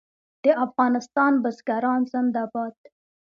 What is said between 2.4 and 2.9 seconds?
باد.